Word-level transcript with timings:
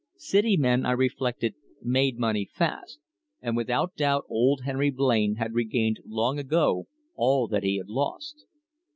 City 0.17 0.57
men, 0.57 0.83
I 0.83 0.93
reflected, 0.93 1.53
made 1.83 2.17
money 2.17 2.49
fast, 2.51 2.97
and 3.39 3.55
without 3.55 3.95
doubt 3.95 4.25
old 4.29 4.61
Henry 4.63 4.89
Blain 4.89 5.35
had 5.35 5.53
regained 5.53 5.99
long 6.07 6.39
ago 6.39 6.87
all 7.15 7.47
that 7.49 7.61
he 7.61 7.77
had 7.77 7.87
lost. 7.87 8.45